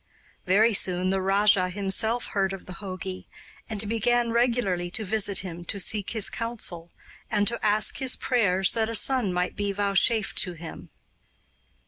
[0.47, 3.27] Very soon the rajah himself heard of the jogi,
[3.69, 6.89] and began regularly to visit him to seek his counsel
[7.29, 10.89] and to ask his prayers that a son might be vouchsafed to him.